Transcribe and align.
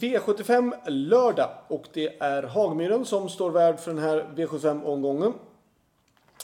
V75 0.00 0.90
lördag 0.90 1.50
och 1.68 1.84
det 1.92 2.22
är 2.22 2.42
Hagmyren 2.42 3.04
som 3.04 3.28
står 3.28 3.50
värd 3.50 3.80
för 3.80 3.90
den 3.90 4.02
här 4.02 4.26
V75-omgången. 4.36 5.32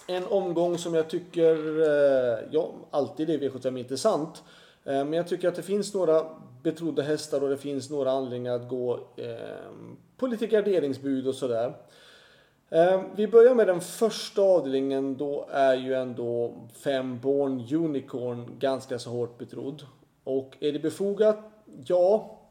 En 0.06 0.26
omgång 0.26 0.78
som 0.78 0.94
jag 0.94 1.08
tycker, 1.08 1.80
eh, 1.80 2.38
ja, 2.50 2.70
alltid 2.90 3.30
är 3.30 3.38
V75 3.38 3.78
intressant. 3.78 4.42
Eh, 4.84 4.92
men 4.92 5.12
jag 5.12 5.28
tycker 5.28 5.48
att 5.48 5.54
det 5.54 5.62
finns 5.62 5.94
några 5.94 6.24
betrodda 6.62 7.02
hästar 7.02 7.42
och 7.42 7.48
det 7.48 7.56
finns 7.56 7.90
några 7.90 8.10
anledningar 8.10 8.54
att 8.54 8.68
gå 8.68 8.94
eh, 9.16 9.72
på 10.16 10.26
lite 10.26 10.46
garderingsbud 10.46 11.28
och 11.28 11.34
sådär. 11.34 11.74
Vi 13.14 13.28
börjar 13.28 13.54
med 13.54 13.66
den 13.66 13.80
första 13.80 14.42
avdelningen. 14.42 15.16
Då 15.16 15.46
är 15.50 15.74
ju 15.74 15.94
ändå 15.94 16.54
5 16.74 17.20
Born 17.20 17.74
Unicorn 17.84 18.50
ganska 18.58 18.98
så 18.98 19.10
hårt 19.10 19.38
betrodd. 19.38 19.82
Och 20.24 20.56
är 20.60 20.72
det 20.72 20.78
befogat? 20.78 21.38
Ja, 21.86 22.41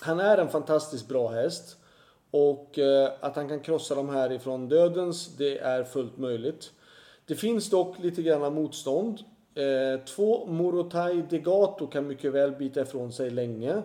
han 0.00 0.20
är 0.20 0.38
en 0.38 0.48
fantastiskt 0.48 1.08
bra 1.08 1.28
häst. 1.28 1.76
Och 2.30 2.78
eh, 2.78 3.12
att 3.20 3.36
han 3.36 3.48
kan 3.48 3.60
krossa 3.60 3.94
de 3.94 4.08
här 4.08 4.32
ifrån 4.32 4.68
dödens, 4.68 5.36
det 5.36 5.58
är 5.58 5.84
fullt 5.84 6.18
möjligt. 6.18 6.70
Det 7.26 7.34
finns 7.34 7.70
dock 7.70 7.98
lite 7.98 8.22
grann 8.22 8.54
motstånd. 8.54 9.18
Eh, 9.54 10.04
två 10.04 10.46
Morotai 10.46 11.22
Degato 11.30 11.86
kan 11.86 12.06
mycket 12.06 12.32
väl 12.32 12.52
bita 12.52 12.80
ifrån 12.80 13.12
sig 13.12 13.30
länge. 13.30 13.82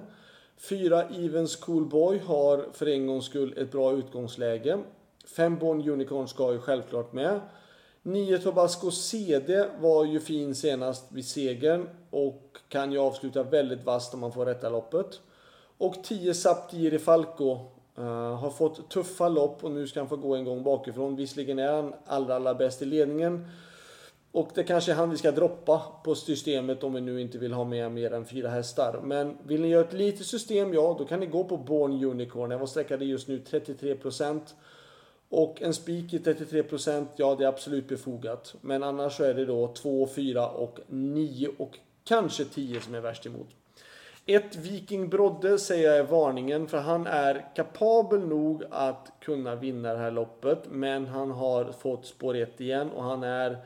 Fyra 0.58 1.04
Evens 1.04 1.56
Coolboy 1.56 2.20
har 2.20 2.66
för 2.74 2.86
en 2.88 3.08
gångs 3.08 3.26
skull 3.26 3.54
ett 3.58 3.72
bra 3.72 3.94
utgångsläge. 3.94 4.80
Fem 5.26 5.58
Born 5.58 5.90
Unicorn 5.90 6.28
ska 6.28 6.52
ju 6.52 6.60
självklart 6.60 7.14
med. 7.14 7.40
9 8.02 8.38
Tobasco 8.38 8.92
CD 8.92 9.66
var 9.80 10.06
ju 10.06 10.20
fin 10.20 10.56
senast 10.56 11.12
vid 11.12 11.26
segern 11.26 11.90
och 12.10 12.58
kan 12.70 12.92
ju 12.92 13.00
avsluta 13.00 13.44
väldigt 13.44 13.84
vasst 13.84 14.14
om 14.14 14.20
man 14.20 14.32
får 14.32 14.46
rätta 14.46 14.70
loppet. 14.70 15.20
Och 15.84 16.04
10 16.04 16.34
Saptiri 16.34 17.00
Falco 17.00 17.60
uh, 18.00 18.06
har 18.36 18.50
fått 18.50 18.90
tuffa 18.90 19.30
lopp 19.30 19.64
och 19.64 19.72
nu 19.72 19.88
ska 19.88 20.00
han 20.00 20.10
få 20.10 20.16
gå 20.16 20.36
en 20.36 20.46
gång 20.46 20.64
bakifrån. 20.64 21.16
Visserligen 21.16 21.60
är 21.60 21.72
han 21.72 21.94
allra, 22.06 22.36
allra 22.36 22.54
bäst 22.54 22.82
i 22.82 22.86
ledningen. 22.86 23.48
Och 24.32 24.50
det 24.56 24.64
kanske 24.64 24.92
är 24.92 24.96
han 24.96 25.10
vi 25.10 25.18
ska 25.18 25.32
droppa 25.32 25.82
på 26.04 26.16
systemet 26.16 26.84
om 26.84 26.94
vi 26.94 27.02
nu 27.02 27.22
inte 27.22 27.38
vill 27.38 27.54
ha 27.54 27.64
med 27.64 27.92
mer 27.92 28.14
än 28.14 28.26
fyra 28.26 28.50
hästar. 28.50 29.00
Men 29.04 29.38
vill 29.44 29.62
ni 29.62 29.68
göra 29.68 29.84
ett 29.84 29.94
litet 29.94 30.26
system, 30.26 30.74
ja 30.74 30.96
då 31.00 31.06
kan 31.06 31.20
ni 31.20 31.26
gå 31.26 31.44
på 31.44 31.58
Born 31.58 32.04
Unicorn. 32.04 32.52
Jag 32.52 32.60
var 32.60 32.68
sträckade 32.68 33.06
just 33.06 33.28
nu 33.28 33.40
33%. 33.50 34.42
Och 35.30 35.62
en 35.62 35.74
spik 35.74 36.14
i 36.14 36.20
33% 36.20 37.06
ja 37.16 37.36
det 37.36 37.44
är 37.44 37.48
absolut 37.48 37.88
befogat. 37.88 38.56
Men 38.62 38.84
annars 38.84 39.18
så 39.18 39.24
är 39.24 39.34
det 39.34 39.46
då 39.46 39.74
2, 39.74 40.08
4 40.08 40.50
och 40.50 40.80
9 40.88 41.50
och 41.58 41.80
kanske 42.04 42.46
10 42.46 42.82
som 42.82 42.96
är 42.96 43.02
värst 43.02 43.26
emot. 43.26 43.48
Ett 44.26 44.56
Viking 44.56 45.10
Brodde 45.10 45.60
säger 45.60 45.90
jag 45.90 45.98
är 45.98 46.04
varningen 46.04 46.68
för 46.68 46.78
han 46.78 47.08
är 47.08 47.56
kapabel 47.56 48.28
nog 48.28 48.64
att 48.72 49.12
kunna 49.20 49.56
vinna 49.56 49.94
det 49.94 50.00
här 50.00 50.12
loppet. 50.12 50.60
Men 50.70 51.08
han 51.08 51.32
har 51.32 51.72
fått 51.72 52.06
spår 52.06 52.36
1 52.36 52.62
igen 52.62 52.92
och 52.92 53.04
han 53.04 53.24
är 53.24 53.58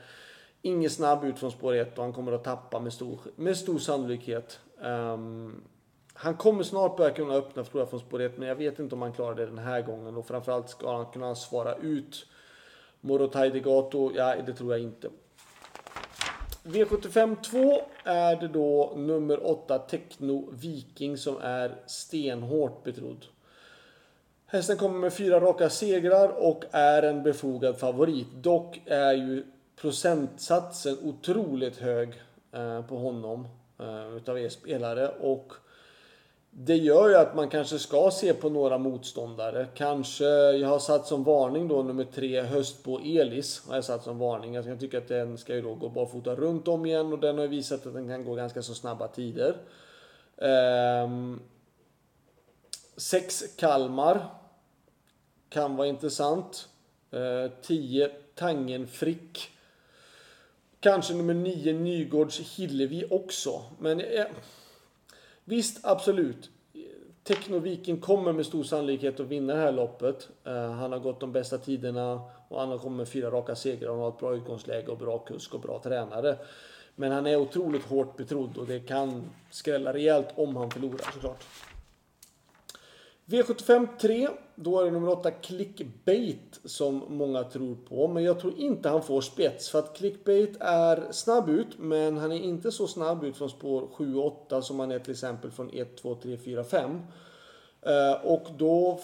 ingen 0.61 0.89
snabb 0.89 1.23
ut 1.23 1.39
från 1.39 1.51
spår 1.51 1.73
1 1.73 1.97
och 1.97 2.03
han 2.03 2.13
kommer 2.13 2.31
att 2.31 2.43
tappa 2.43 2.79
med 2.79 2.93
stor, 2.93 3.19
med 3.35 3.57
stor 3.57 3.79
sannolikhet. 3.79 4.59
Um, 4.81 5.63
han 6.13 6.37
kommer 6.37 6.63
snart 6.63 6.97
börja 6.97 7.11
kunna 7.11 7.33
öppna 7.33 7.63
tror 7.63 7.81
jag 7.81 7.89
från 7.89 7.99
spår 7.99 8.21
1 8.21 8.37
men 8.37 8.47
jag 8.47 8.55
vet 8.55 8.79
inte 8.79 8.95
om 8.95 9.01
han 9.01 9.13
klarar 9.13 9.35
det 9.35 9.45
den 9.45 9.57
här 9.57 9.81
gången 9.81 10.17
och 10.17 10.27
framförallt 10.27 10.69
ska 10.69 10.95
han 10.95 11.05
kunna 11.05 11.35
svara 11.35 11.75
ut 11.75 12.25
Morotai 13.01 13.49
Degato, 13.49 14.11
ja 14.15 14.35
det 14.45 14.53
tror 14.53 14.71
jag 14.71 14.81
inte. 14.81 15.09
V75 16.67 17.35
2 17.41 17.81
är 18.03 18.35
det 18.35 18.47
då 18.47 18.93
nummer 18.95 19.47
8 19.47 19.79
Techno 19.79 20.49
Viking 20.51 21.17
som 21.17 21.37
är 21.41 21.75
stenhårt 21.85 22.83
betrodd. 22.83 23.25
Hästen 24.45 24.77
kommer 24.77 24.99
med 24.99 25.13
fyra 25.13 25.39
raka 25.39 25.69
segrar 25.69 26.29
och 26.29 26.63
är 26.71 27.03
en 27.03 27.23
befogad 27.23 27.77
favorit. 27.77 28.27
Dock 28.31 28.81
är 28.85 29.13
ju 29.13 29.45
procentsatsen 29.75 30.97
otroligt 31.03 31.77
hög 31.77 32.09
eh, 32.51 32.85
på 32.85 32.97
honom 32.97 33.47
eh, 33.79 34.17
utav 34.17 34.39
er 34.39 34.49
spelare 34.49 35.07
och 35.07 35.53
det 36.59 36.75
gör 36.75 37.09
ju 37.09 37.15
att 37.15 37.35
man 37.35 37.49
kanske 37.49 37.79
ska 37.79 38.11
se 38.11 38.33
på 38.33 38.49
några 38.49 38.77
motståndare. 38.77 39.67
Kanske, 39.75 40.25
jag 40.25 40.67
har 40.67 40.79
satt 40.79 41.07
som 41.07 41.23
varning 41.23 41.67
då 41.67 41.83
nummer 41.83 42.03
tre 42.03 42.41
Höstbo 42.41 42.99
Elis. 42.99 43.67
Har 43.67 43.75
jag 43.75 43.83
satt 43.83 44.03
som 44.03 44.19
varning. 44.19 44.53
Jag 44.53 44.79
tycker 44.79 44.97
att 44.97 45.07
den 45.07 45.37
ska 45.37 45.55
ju 45.55 45.61
då 45.61 45.75
gå 45.75 45.89
barfota 45.89 46.35
runt 46.35 46.67
om 46.67 46.85
igen 46.85 47.13
och 47.13 47.19
den 47.19 47.35
har 47.35 47.43
ju 47.43 47.49
visat 47.49 47.85
att 47.85 47.93
den 47.93 48.07
kan 48.07 48.25
gå 48.25 48.35
ganska 48.35 48.61
så 48.61 48.73
snabba 48.73 49.07
tider. 49.07 49.55
Ehm, 50.37 51.39
sex 52.97 53.43
Kalmar. 53.57 54.25
Kan 55.49 55.75
vara 55.75 55.87
intressant. 55.87 56.69
Ehm, 57.11 57.51
10 57.61 58.09
Tangen 58.35 58.87
Frick. 58.87 59.49
Kanske 60.79 61.13
nummer 61.13 61.33
9 61.33 61.73
Nygårds 61.73 62.39
Hillevi 62.39 63.05
också. 63.09 63.63
Men 63.79 64.01
eh, 64.01 64.25
Visst, 65.49 65.79
absolut. 65.83 66.49
Teknoviken 67.23 68.01
kommer 68.01 68.33
med 68.33 68.45
stor 68.45 68.63
sannolikhet 68.63 69.19
att 69.19 69.27
vinna 69.27 69.53
det 69.53 69.59
här 69.59 69.71
loppet. 69.71 70.29
Eh, 70.43 70.71
han 70.71 70.91
har 70.91 70.99
gått 70.99 71.19
de 71.19 71.31
bästa 71.31 71.57
tiderna 71.57 72.21
och 72.47 72.59
han 72.59 72.69
har 72.69 72.77
kommit 72.77 72.97
med 72.97 73.07
fyra 73.07 73.31
raka 73.31 73.55
segrar. 73.55 73.91
Han 73.91 73.99
har 73.99 74.09
ett 74.09 74.19
bra 74.19 74.35
utgångsläge 74.35 74.87
och 74.87 74.97
bra 74.97 75.17
kusk 75.19 75.53
och 75.53 75.59
bra 75.59 75.81
tränare. 75.83 76.37
Men 76.95 77.11
han 77.11 77.27
är 77.27 77.35
otroligt 77.35 77.83
hårt 77.83 78.17
betrodd 78.17 78.57
och 78.57 78.65
det 78.65 78.79
kan 78.79 79.23
skrälla 79.51 79.93
rejält 79.93 80.27
om 80.35 80.55
han 80.55 80.71
förlorar 80.71 81.11
såklart. 81.13 81.43
V75 83.27 83.87
3. 84.01 84.29
Då 84.55 84.79
är 84.79 84.85
det 84.85 84.91
nummer 84.91 85.09
8 85.09 85.31
Clickbait 85.31 86.59
som 86.63 87.03
många 87.09 87.43
tror 87.43 87.75
på. 87.75 88.07
Men 88.07 88.23
jag 88.23 88.39
tror 88.39 88.59
inte 88.59 88.89
han 88.89 89.03
får 89.03 89.21
spets. 89.21 89.69
För 89.69 89.79
att 89.79 89.97
Clickbait 89.97 90.57
är 90.59 91.11
snabb 91.11 91.49
ut. 91.49 91.77
Men 91.77 92.17
han 92.17 92.31
är 92.31 92.39
inte 92.39 92.71
så 92.71 92.87
snabb 92.87 93.23
ut 93.23 93.37
från 93.37 93.49
spår 93.49 93.87
7 93.93 94.15
och 94.15 94.25
8 94.25 94.61
som 94.61 94.79
han 94.79 94.91
är 94.91 94.99
till 94.99 95.11
exempel 95.11 95.51
från 95.51 95.69
1, 95.73 95.97
2, 95.97 96.15
3, 96.15 96.37
4, 96.37 96.63
5. 96.63 97.01
Och 98.23 98.47
då 98.57 98.99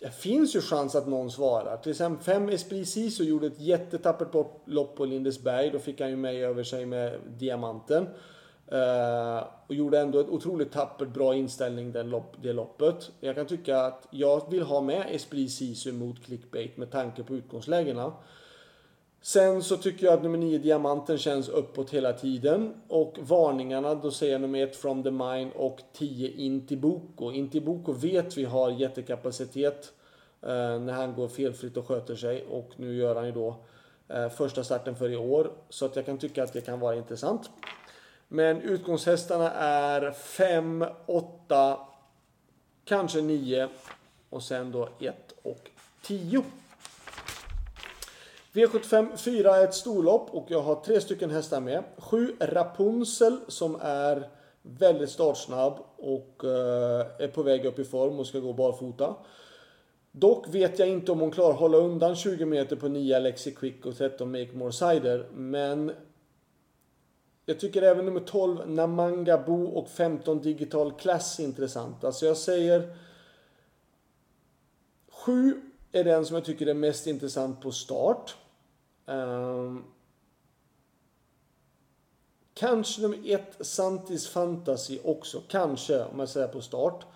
det 0.00 0.10
finns 0.10 0.56
ju 0.56 0.60
chans 0.60 0.94
att 0.94 1.06
någon 1.06 1.30
svarar. 1.30 1.76
Till 1.76 1.90
exempel 1.90 2.24
5 2.24 2.48
Esprit 2.48 2.88
Sisu 2.88 3.24
gjorde 3.24 3.46
ett 3.46 3.60
jättetappert 3.60 4.34
lopp 4.64 4.96
på 4.96 5.04
Lindesberg. 5.04 5.70
Då 5.70 5.78
fick 5.78 6.00
han 6.00 6.10
ju 6.10 6.16
med 6.16 6.34
över 6.34 6.64
sig 6.64 6.86
med 6.86 7.20
diamanten. 7.38 8.06
Eh, 8.68 9.44
och 9.66 9.74
gjorde 9.74 9.98
ändå 9.98 10.20
ett 10.20 10.28
otroligt 10.28 10.72
tappert 10.72 11.08
bra 11.08 11.34
inställning 11.34 11.92
den 11.92 12.10
lopp, 12.10 12.36
det 12.42 12.52
loppet. 12.52 13.10
Jag 13.20 13.34
kan 13.34 13.46
tycka 13.46 13.80
att 13.80 14.08
jag 14.10 14.50
vill 14.50 14.62
ha 14.62 14.80
med 14.80 15.06
Esprit 15.10 15.52
Sisu 15.52 15.92
mot 15.92 16.24
clickbait 16.24 16.76
med 16.76 16.90
tanke 16.90 17.22
på 17.22 17.34
utgångslägena. 17.34 18.12
Sen 19.20 19.62
så 19.62 19.76
tycker 19.76 20.06
jag 20.06 20.14
att 20.14 20.22
nummer 20.22 20.38
9 20.38 20.58
Diamanten 20.58 21.18
känns 21.18 21.48
uppåt 21.48 21.90
hela 21.90 22.12
tiden. 22.12 22.74
Och 22.88 23.18
varningarna, 23.20 23.94
då 23.94 24.10
säger 24.10 24.32
jag 24.32 24.40
nummer 24.40 24.62
1 24.62 24.76
From 24.76 25.02
the 25.02 25.10
Mine 25.10 25.50
och 25.54 25.80
10 25.92 26.30
Intiboko. 26.30 27.32
Intiboko 27.32 27.92
vet 27.92 28.36
vi 28.36 28.44
har 28.44 28.70
jättekapacitet 28.70 29.92
eh, 30.42 30.78
när 30.80 30.92
han 30.92 31.14
går 31.14 31.28
felfritt 31.28 31.76
och 31.76 31.88
sköter 31.88 32.16
sig. 32.16 32.46
Och 32.50 32.70
nu 32.76 32.96
gör 32.96 33.14
han 33.14 33.26
ju 33.26 33.32
då 33.32 33.56
eh, 34.08 34.28
första 34.28 34.64
starten 34.64 34.96
för 34.96 35.10
i 35.10 35.16
år. 35.16 35.50
Så 35.68 35.86
att 35.86 35.96
jag 35.96 36.06
kan 36.06 36.18
tycka 36.18 36.42
att 36.42 36.52
det 36.52 36.60
kan 36.60 36.80
vara 36.80 36.96
intressant. 36.96 37.50
Men 38.28 38.60
utgångshästarna 38.60 39.50
är 39.52 40.10
5, 40.10 40.84
8, 41.06 41.78
kanske 42.84 43.20
9 43.20 43.68
och 44.30 44.42
sen 44.42 44.72
då 44.72 44.88
1 45.00 45.14
och 45.42 45.70
10. 46.02 46.42
V75 48.52 49.16
4 49.16 49.56
är 49.56 49.64
ett 49.64 49.74
storlopp 49.74 50.30
och 50.30 50.46
jag 50.48 50.62
har 50.62 50.74
tre 50.74 51.00
stycken 51.00 51.30
hästar 51.30 51.60
med. 51.60 51.84
7 51.98 52.36
Rapunzel 52.40 53.38
som 53.48 53.76
är 53.80 54.28
väldigt 54.62 55.10
startsnabb 55.10 55.78
och 55.96 56.44
eh, 56.44 57.06
är 57.18 57.28
på 57.28 57.42
väg 57.42 57.64
upp 57.64 57.78
i 57.78 57.84
form 57.84 58.18
och 58.18 58.26
ska 58.26 58.38
gå 58.38 58.52
barfota. 58.52 59.14
Dock 60.12 60.48
vet 60.48 60.78
jag 60.78 60.88
inte 60.88 61.12
om 61.12 61.20
hon 61.20 61.30
klarar 61.30 61.50
att 61.50 61.60
hålla 61.60 61.78
undan 61.78 62.16
20 62.16 62.44
meter 62.44 62.76
på 62.76 62.88
9 62.88 63.16
Alexi 63.16 63.54
Quick 63.54 63.86
och 63.86 63.96
13 63.96 64.30
Make 64.30 64.52
More 64.52 64.72
Cider. 64.72 65.26
Men 65.34 65.92
jag 67.46 67.60
tycker 67.60 67.82
även 67.82 68.04
nummer 68.04 68.20
12 68.20 68.70
Namanga 68.70 69.38
Bo 69.38 69.66
och 69.66 69.88
15 69.88 70.40
Digital 70.40 70.92
Class 70.92 71.38
är 71.38 71.44
intressant. 71.44 72.04
Alltså 72.04 72.26
jag 72.26 72.36
säger 72.36 72.96
7 75.08 75.62
är 75.92 76.04
den 76.04 76.26
som 76.26 76.34
jag 76.34 76.44
tycker 76.44 76.66
är 76.66 76.74
mest 76.74 77.06
intressant 77.06 77.60
på 77.60 77.72
start. 77.72 78.36
Um, 79.06 79.84
kanske 82.54 83.02
nummer 83.02 83.18
1 83.24 83.66
Santis 83.66 84.28
Fantasy 84.28 84.98
också. 85.04 85.42
Kanske 85.48 86.04
om 86.04 86.18
jag 86.18 86.28
säger 86.28 86.48
på 86.48 86.60
start. 86.60 87.06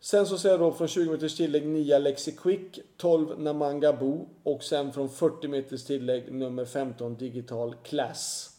Sen 0.00 0.26
så 0.26 0.38
säger 0.38 0.58
jag 0.58 0.60
då 0.60 0.72
från 0.72 0.88
20 0.88 1.10
meters 1.10 1.36
tillägg 1.36 1.66
9 1.66 1.96
Alexi 1.96 2.32
Quick, 2.32 2.78
12 2.96 3.40
Namanga 3.40 3.92
Bo 3.92 4.28
och 4.42 4.62
sen 4.62 4.92
från 4.92 5.08
40 5.08 5.48
meters 5.48 5.84
tillägg 5.84 6.32
nummer 6.32 6.64
15 6.64 7.16
Digital 7.16 7.74
Class. 7.82 8.54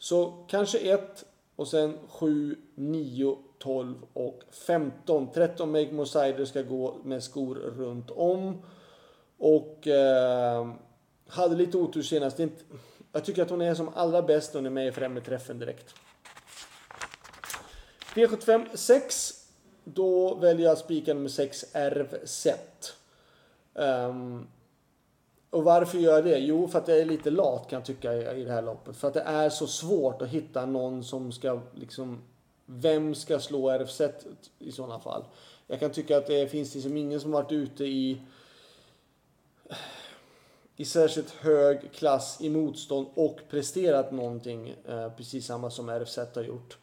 Så 0.00 0.44
kanske 0.48 0.78
1 0.78 1.24
Och 1.56 1.68
sen 1.68 1.98
7, 2.08 2.56
9, 2.74 3.36
12 3.58 3.94
och 4.12 4.42
15. 4.50 5.32
13 5.32 5.72
Make 5.72 5.92
Mosider 5.92 6.44
ska 6.44 6.62
gå 6.62 6.96
med 7.04 7.22
skor 7.22 7.54
runt 7.54 8.10
om. 8.10 8.62
Och 9.38 9.86
eh, 9.86 10.70
hade 11.26 11.56
lite 11.56 11.76
otur 11.76 12.02
senast. 12.02 12.38
Jag 13.12 13.24
tycker 13.24 13.42
att 13.42 13.50
hon 13.50 13.60
är 13.60 13.74
som 13.74 13.88
allra 13.94 14.22
bäst 14.22 14.54
när 14.54 14.58
hon 14.58 14.66
är 14.66 14.70
med 14.70 14.86
i 14.86 14.92
främre 14.92 15.20
träffen 15.20 15.58
direkt. 15.58 15.94
V75 18.14 18.66
6. 18.74 19.46
Då 19.84 20.34
väljer 20.34 20.64
jag 20.64 20.72
att 20.72 20.78
med 20.78 21.14
nummer 21.14 21.28
6 21.28 21.64
Erv 21.72 22.24
Set. 22.24 22.94
Um, 23.74 24.46
och 25.50 25.64
varför 25.64 25.98
gör 25.98 26.12
jag 26.12 26.24
det? 26.24 26.38
Jo, 26.38 26.68
för 26.68 26.78
att 26.78 26.88
jag 26.88 26.98
är 26.98 27.04
lite 27.04 27.30
lat 27.30 27.70
kan 27.70 27.76
jag 27.76 27.86
tycka 27.86 28.34
i 28.34 28.44
det 28.44 28.52
här 28.52 28.62
loppet. 28.62 28.96
För 28.96 29.08
att 29.08 29.14
det 29.14 29.20
är 29.20 29.50
så 29.50 29.66
svårt 29.66 30.22
att 30.22 30.28
hitta 30.28 30.66
någon 30.66 31.04
som 31.04 31.32
ska 31.32 31.60
liksom... 31.74 32.22
Vem 32.66 33.14
ska 33.14 33.38
slå 33.38 33.70
RFZ 33.70 34.00
i 34.58 34.72
sådana 34.72 35.00
fall? 35.00 35.24
Jag 35.66 35.80
kan 35.80 35.90
tycka 35.90 36.16
att 36.16 36.26
det 36.26 36.48
finns 36.48 36.74
liksom 36.74 36.96
ingen 36.96 37.20
som 37.20 37.30
varit 37.30 37.52
ute 37.52 37.84
i 37.84 38.20
i 40.76 40.84
särskilt 40.84 41.30
hög 41.30 41.92
klass 41.92 42.38
i 42.40 42.50
motstånd 42.50 43.06
och 43.14 43.40
presterat 43.50 44.12
någonting. 44.12 44.74
Eh, 44.88 45.12
precis 45.16 45.46
samma 45.46 45.70
som 45.70 45.88
RFZ 45.88 46.18
har 46.34 46.42
gjort. 46.42 46.78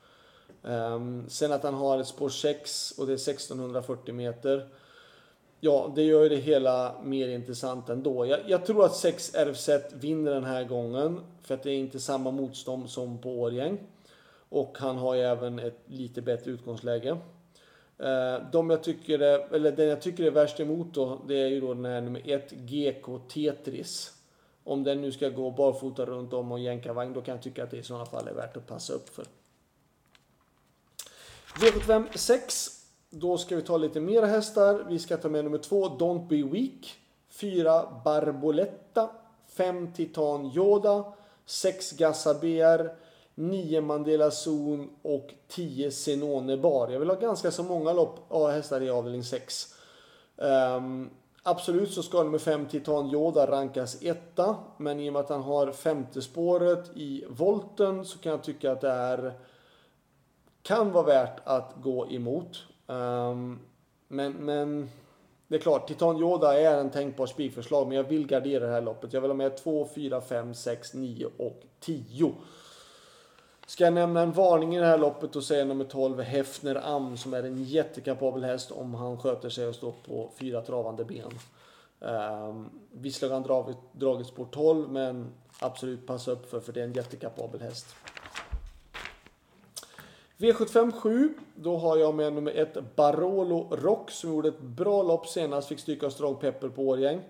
Um, 0.62 1.30
sen 1.30 1.52
att 1.52 1.64
han 1.64 1.74
har 1.74 2.00
ett 2.00 2.08
spår 2.08 2.30
6 2.30 2.92
och 2.92 3.08
det 3.08 3.12
är 3.12 3.16
1640 3.16 4.14
meter. 4.14 4.70
Ja, 5.60 5.92
det 5.96 6.04
gör 6.04 6.24
ju 6.24 6.30
det 6.30 6.36
hela 6.36 6.96
mer 7.04 7.28
intressant 7.28 7.90
ändå. 7.90 8.26
Jag, 8.26 8.40
jag 8.48 8.66
tror 8.66 8.86
att 8.86 8.96
6 8.96 9.36
RFZ 9.36 9.70
vinner 9.94 10.32
den 10.32 10.44
här 10.44 10.64
gången. 10.64 11.20
För 11.42 11.56
att 11.56 11.64
det 11.64 11.72
är 11.72 11.78
inte 11.78 12.00
samma 12.00 12.32
motstånd 12.32 12.90
som 12.90 13.22
på 13.22 13.42
Årjäng. 13.42 13.80
Och 14.50 14.78
han 14.78 14.98
har 14.98 15.16
ju 15.16 15.22
även 15.22 15.60
ett 15.60 15.80
lite 15.86 16.22
bättre 16.22 16.52
utgångsläge. 16.52 17.18
Eh, 18.00 18.50
de 18.52 18.70
jag 18.70 18.84
tycker 18.84 19.20
är, 19.20 19.56
eller 19.56 19.72
den 19.72 19.88
jag 19.88 20.02
tycker 20.02 20.24
är 20.24 20.32
värst 20.32 20.60
emot 20.60 20.94
då, 20.94 21.22
det 21.28 21.42
är 21.42 21.48
ju 21.48 21.62
då 21.62 21.74
den 21.74 21.86
här 21.86 22.02
nummer 22.02 22.22
1 22.26 22.52
GK 22.52 23.20
Tetris. 23.34 24.14
Om 24.64 24.84
den 24.84 25.02
nu 25.02 25.12
ska 25.12 25.30
gå 25.30 25.52
barfota 25.52 26.06
runt 26.06 26.34
om 26.34 26.52
och 26.52 26.60
jänkarvagn, 26.60 27.14
då 27.14 27.22
kan 27.22 27.36
jag 27.36 27.44
tycka 27.44 27.64
att 27.64 27.72
det 27.72 27.78
i 27.78 27.84
sådana 27.84 28.06
fall 28.06 28.28
är 28.28 28.34
värt 28.34 28.58
att 28.58 28.68
passa 28.68 28.94
upp 28.94 29.10
för. 29.10 29.26
V75 31.56 32.06
6. 32.16 32.77
Då 33.10 33.38
ska 33.38 33.56
vi 33.56 33.62
ta 33.62 33.78
lite 33.78 34.00
mer 34.00 34.24
hästar. 34.24 34.86
Vi 34.90 35.00
ska 35.00 35.18
ta 35.18 35.30
med 35.30 35.44
nummer 35.44 35.58
2, 35.58 35.88
Don't 35.88 36.28
Be 36.28 36.52
Weak. 36.52 36.96
4, 37.30 38.02
Barboletta. 38.06 39.10
5, 39.48 39.94
Titan 39.94 40.46
Yoda. 40.46 41.14
6, 41.46 41.92
Gassa 41.92 42.34
BR. 42.34 42.90
9 43.36 43.82
Mandela 43.82 44.32
Zon 44.32 44.90
och 45.02 45.34
10 45.48 45.92
Senone 45.92 46.58
Bar. 46.58 46.90
Jag 46.90 47.00
vill 47.00 47.10
ha 47.10 47.16
ganska 47.16 47.52
så 47.52 47.64
många 47.64 47.94
lopp 47.94 48.20
av 48.28 48.52
hästar 48.52 48.82
i 48.82 48.90
avdelning 48.90 49.24
6. 49.24 49.76
Um, 50.36 50.48
ehm, 50.48 51.10
absolut 51.44 51.92
så 51.92 52.04
ska 52.04 52.24
nummer 52.24 52.38
5 52.38 52.66
Titan 52.66 53.10
Yoda 53.10 53.52
rankas 53.52 54.02
etta. 54.02 54.56
Men 54.78 55.00
i 55.00 55.10
och 55.10 55.14
med 55.14 55.20
att 55.20 55.30
han 55.30 55.42
har 55.42 55.72
femte 55.72 56.22
spåret 56.22 56.92
i 56.96 57.26
volten 57.30 58.06
så 58.06 58.20
kan 58.20 58.32
jag 58.32 58.44
tycka 58.44 58.72
att 58.72 58.82
det 58.82 58.90
är 58.90 59.34
kan 60.62 60.92
vara 60.92 61.06
värt 61.06 61.40
att 61.44 61.74
gå 61.82 62.12
emot. 62.12 62.68
Um, 62.88 63.60
men, 64.08 64.32
men 64.34 64.90
det 65.48 65.56
är 65.56 65.60
klart, 65.60 65.88
Titan 65.88 66.18
Yoda 66.18 66.60
är 66.60 66.78
en 66.78 66.90
tänkbar 66.90 67.26
spikförslag, 67.26 67.88
men 67.88 67.98
jag 67.98 68.04
vill 68.04 68.28
gardera 68.28 68.66
det 68.66 68.72
här 68.72 68.82
loppet. 68.82 69.14
Jag 69.14 69.22
vill 69.22 69.30
ha 69.30 69.36
med 69.36 69.58
2, 69.58 69.88
4, 69.96 70.22
5, 70.22 70.54
6, 70.54 70.94
9 70.94 71.28
och 71.38 71.62
10. 71.80 72.34
Ska 73.68 73.84
jag 73.84 73.94
nämna 73.94 74.22
en 74.22 74.32
varning 74.32 74.76
i 74.76 74.80
det 74.80 74.86
här 74.86 74.98
loppet 74.98 75.36
och 75.36 75.44
säga 75.44 75.66
nummer 75.66 75.86
12 75.86 76.22
Hefner 76.22 76.96
Am 76.96 77.18
som 77.18 77.34
är 77.34 77.44
en 77.44 77.64
jättekapabel 77.64 78.44
häst 78.44 78.72
om 78.72 78.94
han 78.94 79.18
sköter 79.18 79.50
sig 79.50 79.68
och 79.68 79.76
står 79.76 79.94
på 80.06 80.32
fyra 80.40 80.62
travande 80.62 81.06
ben. 81.06 81.32
Um, 82.00 82.70
Visserligen 82.92 83.32
har 83.32 83.40
han 83.40 83.48
dragit, 83.48 83.78
dragit 83.92 84.28
spår 84.28 84.48
12 84.52 84.90
men 84.90 85.28
absolut 85.60 86.08
passa 86.08 86.32
upp 86.32 86.50
för 86.50 86.60
för 86.60 86.74
det 86.74 86.80
är 86.80 86.84
en 86.84 86.94
jättekapabel 86.94 87.62
häst. 87.62 87.96
V75 90.38 90.92
7, 90.92 91.34
då 91.56 91.78
har 91.78 91.98
jag 91.98 92.16
med 92.16 92.34
nummer 92.34 92.52
1 92.52 92.96
Barolo 92.96 93.68
Rock 93.72 94.12
som 94.12 94.30
gjorde 94.30 94.48
ett 94.48 94.62
bra 94.62 95.04
lopp 95.04 95.28
senast, 95.28 95.68
fick 95.68 95.80
stryka 95.80 96.10
Strong 96.10 96.36
Pepper 96.36 96.70
på 96.70 96.88
Årgäng. 96.88 97.22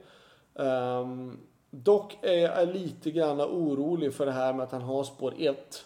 Um, 0.53 0.65
ehm, 0.67 1.37
dock 1.69 2.17
är 2.21 2.37
jag 2.37 2.67
lite 2.67 3.11
grann 3.11 3.41
orolig 3.41 4.13
för 4.13 4.25
det 4.25 4.31
här 4.31 4.53
med 4.53 4.63
att 4.63 4.71
han 4.71 4.81
har 4.81 5.03
spår 5.03 5.33
1. 5.37 5.85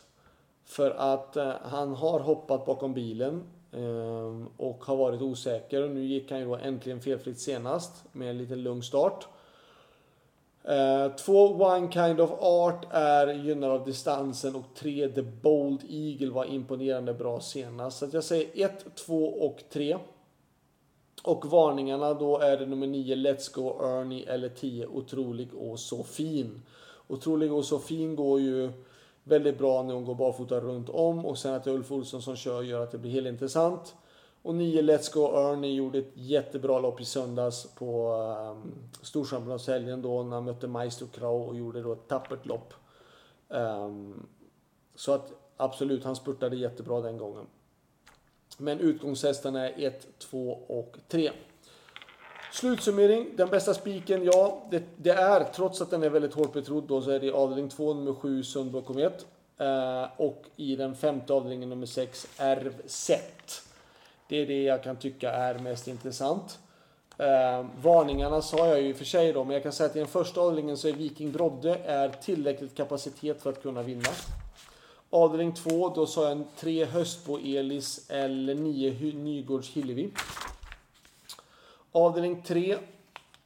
För 0.65 0.91
att 0.91 1.37
uh, 1.37 1.53
han 1.63 1.95
har 1.95 2.19
hoppat 2.19 2.65
bakom 2.65 2.93
bilen 2.93 3.43
um, 3.71 4.49
och 4.57 4.85
har 4.85 4.95
varit 4.95 5.21
osäker 5.21 5.83
och 5.83 5.91
nu 5.91 6.05
gick 6.05 6.31
han 6.31 6.39
ju 6.39 6.45
då 6.45 6.55
äntligen 6.55 7.01
felfritt 7.01 7.39
senast 7.39 8.03
med 8.11 8.29
en 8.29 8.37
liten 8.37 8.63
lugn 8.63 8.83
start. 8.83 9.27
Uh, 10.69 11.15
två 11.15 11.47
One 11.47 11.91
Kind 11.91 12.21
of 12.21 12.31
Art 12.39 12.85
är 12.91 13.33
gynnad 13.33 13.71
av 13.71 13.85
distansen 13.85 14.55
och 14.55 14.65
tre 14.75 15.07
The 15.07 15.21
Bold 15.21 15.81
Eagle 15.89 16.29
var 16.29 16.45
imponerande 16.45 17.13
bra 17.13 17.39
senast. 17.39 17.97
Så 17.97 18.05
att 18.05 18.13
jag 18.13 18.23
säger 18.23 18.65
1, 18.65 18.95
2 18.95 19.25
och 19.25 19.63
3. 19.69 19.97
Och 21.23 21.45
varningarna 21.45 22.13
då 22.13 22.39
är 22.39 22.57
det 22.57 22.65
nummer 22.65 22.87
9 22.87 23.15
Let's 23.15 23.55
Go 23.55 23.83
Ernie 23.83 24.25
eller 24.29 24.49
10 24.49 24.87
Otrolig 24.87 25.53
och 25.53 25.79
så 25.79 26.03
fin. 26.03 26.61
Otrolig 27.07 27.53
och 27.53 27.65
så 27.65 27.79
fin 27.79 28.15
går 28.15 28.39
ju 28.39 28.71
väldigt 29.23 29.57
bra 29.57 29.83
när 29.83 29.93
hon 29.93 30.05
går 30.05 30.15
barfota 30.15 30.59
runt 30.59 30.89
om 30.89 31.25
och 31.25 31.37
sen 31.37 31.53
att 31.53 31.63
det 31.63 31.69
är 31.69 31.73
Ulf 31.73 31.91
Olsson 31.91 32.21
som 32.21 32.35
kör 32.35 32.61
gör 32.61 32.83
att 32.83 32.91
det 32.91 32.97
blir 32.97 33.11
helt 33.11 33.27
intressant. 33.27 33.95
Och 34.43 34.55
9 34.55 34.81
Let's 34.81 35.13
Go 35.13 35.51
Ernie 35.51 35.73
gjorde 35.73 35.99
ett 35.99 36.11
jättebra 36.13 36.79
lopp 36.79 37.01
i 37.01 37.05
söndags 37.05 37.67
på 37.75 38.07
ehm, 38.07 38.47
um, 38.47 38.73
Storchampionatshelgen 39.01 40.01
då 40.01 40.23
när 40.23 40.35
han 40.35 40.45
mötte 40.45 40.67
Maestro 40.67 41.07
Krau 41.07 41.47
och 41.47 41.55
gjorde 41.55 41.81
då 41.81 41.93
ett 41.93 42.07
tappert 42.07 42.45
lopp. 42.45 42.73
Um, 43.47 44.27
så 44.95 45.13
att 45.13 45.31
absolut, 45.57 46.03
han 46.03 46.15
spurtade 46.15 46.55
jättebra 46.55 47.01
den 47.01 47.17
gången. 47.17 47.45
Men 48.57 48.79
utgångshästarna 48.79 49.69
är 49.69 49.87
1, 49.87 50.19
2 50.19 50.51
och 50.67 50.97
3. 51.07 51.31
Slutsummering, 52.53 53.29
den 53.35 53.49
bästa 53.49 53.73
spiken, 53.73 54.23
ja, 54.23 54.67
det, 54.71 54.83
det, 54.97 55.09
är, 55.09 55.43
trots 55.43 55.81
att 55.81 55.89
den 55.89 56.03
är 56.03 56.09
väldigt 56.09 56.33
hårt 56.33 56.53
betrodd 56.53 56.83
då, 56.87 57.01
så 57.01 57.11
är 57.11 57.19
det 57.19 57.31
avdelning 57.31 57.69
2, 57.69 57.93
nummer 57.93 58.13
7, 58.13 58.43
Sundbo 58.43 58.81
Komet. 58.81 59.25
Uh, 59.61 60.21
och 60.21 60.45
i 60.55 60.75
den 60.75 60.95
femte 60.95 61.33
avdelningen, 61.33 61.69
nummer 61.69 61.85
6, 61.85 62.27
Erv 62.37 62.81
Set. 62.85 63.70
Det 64.31 64.41
är 64.41 64.45
det 64.45 64.63
jag 64.63 64.83
kan 64.83 64.95
tycka 64.95 65.31
är 65.31 65.59
mest 65.59 65.87
intressant. 65.87 66.59
Eh, 67.17 67.65
varningarna 67.81 68.41
sa 68.41 68.67
jag 68.67 68.81
ju 68.81 68.89
i 68.89 68.93
och 68.93 68.97
för 68.97 69.05
sig 69.05 69.33
då, 69.33 69.43
men 69.43 69.53
jag 69.53 69.63
kan 69.63 69.71
säga 69.71 69.89
att 69.89 69.95
i 69.95 69.99
den 69.99 70.07
första 70.07 70.41
avdelningen 70.41 70.77
så 70.77 70.87
är 70.87 70.93
Viking 70.93 71.31
Brodde 71.31 71.75
är 71.75 72.09
tillräckligt 72.09 72.75
kapacitet 72.75 73.41
för 73.41 73.49
att 73.49 73.61
kunna 73.61 73.81
vinna. 73.81 74.09
Avdelning 75.09 75.53
2, 75.53 75.89
då 75.89 76.05
sa 76.07 76.23
jag 76.23 76.31
en 76.31 76.45
3 76.57 76.85
Höstbo 76.85 77.37
Elis 77.37 78.09
eller 78.09 78.55
9 78.55 79.13
Nygårds 79.13 79.69
Hillevi. 79.69 80.11
Avdelning 81.91 82.41
3, 82.43 82.77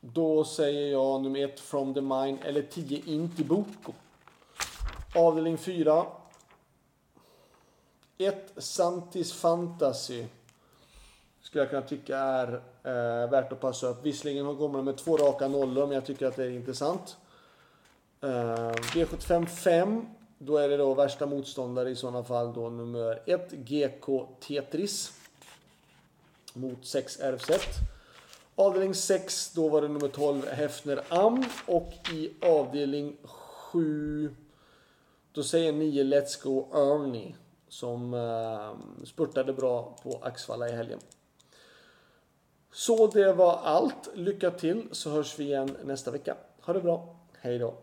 då 0.02 0.44
säger 0.44 0.92
jag 0.92 1.22
nummer 1.22 1.40
1 1.40 1.60
From 1.60 1.94
the 1.94 2.02
Mine 2.02 2.38
eller 2.44 2.62
10 2.62 3.02
Intiboko. 3.06 3.94
Avdelning 5.16 5.58
4, 5.58 6.06
1 8.18 8.54
Santis 8.58 9.34
Fantasy 9.34 10.26
skulle 11.56 11.64
jag 11.64 11.70
kunna 11.70 11.82
tycka 11.82 12.18
är 12.18 12.54
eh, 12.84 13.30
värt 13.30 13.52
att 13.52 13.60
passa 13.60 13.88
upp. 13.88 14.06
Visserligen 14.06 14.46
går 14.46 14.70
man 14.70 14.86
med 14.86 14.98
två 14.98 15.18
raka 15.18 15.48
nollor, 15.48 15.86
men 15.88 15.96
jag 15.96 16.06
tycker 16.06 16.28
att 16.28 16.36
det 16.36 16.44
är 16.44 16.50
intressant. 16.50 17.18
Eh, 18.22 18.28
V75 18.72 19.46
5. 19.46 20.06
Då 20.38 20.58
är 20.58 20.70
det 20.70 20.78
då 20.78 20.94
värsta 20.94 21.26
motståndare 21.26 21.90
i 21.90 21.96
sådana 21.96 22.24
fall 22.24 22.54
då 22.54 22.70
nummer 22.70 23.22
1 23.26 23.52
GK 23.52 24.28
Tetris. 24.48 25.12
Mot 26.54 26.86
6 26.86 27.20
RFZ. 27.20 27.52
Avdelning 28.56 28.94
6 28.94 29.52
då 29.54 29.70
var 29.70 29.82
det 29.82 29.88
nummer 29.88 30.08
12 30.08 30.48
Hefner 30.48 31.02
Am. 31.10 31.44
Och 31.66 31.94
i 32.14 32.32
avdelning 32.42 33.18
7 33.24 34.36
då 35.32 35.44
säger 35.44 35.74
9 35.74 36.04
Let's 36.04 36.44
Go 36.44 36.68
Ernie. 36.74 37.36
Som 37.68 38.14
eh, 38.14 39.06
spurtade 39.06 39.54
bra 39.54 39.98
på 40.04 40.20
Axvalla 40.22 40.70
i 40.70 40.72
helgen. 40.72 41.00
Så 42.76 43.08
det 43.08 43.34
var 43.34 43.60
allt. 43.64 44.10
Lycka 44.14 44.52
till 44.52 44.88
så 44.92 45.10
hörs 45.10 45.40
vi 45.40 45.44
igen 45.44 45.78
nästa 45.84 46.12
vecka. 46.12 46.36
Ha 46.62 46.74
det 46.74 46.82
bra. 46.82 47.16
Hej 47.42 47.60
då. 47.60 47.74